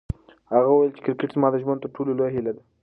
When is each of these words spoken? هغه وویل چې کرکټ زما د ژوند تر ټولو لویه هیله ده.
هغه 0.55 0.69
وویل 0.71 0.95
چې 0.95 1.01
کرکټ 1.05 1.29
زما 1.35 1.47
د 1.51 1.55
ژوند 1.63 1.81
تر 1.83 1.89
ټولو 1.95 2.11
لویه 2.17 2.33
هیله 2.35 2.51
ده. 2.55 2.63